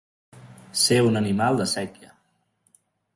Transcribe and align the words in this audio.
Ser 0.83 0.97
un 1.09 1.19
animal 1.21 1.61
de 1.61 1.67
séquia. 1.75 2.13